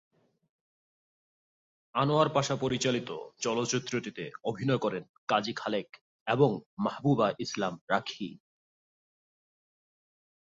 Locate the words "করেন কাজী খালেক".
4.77-5.87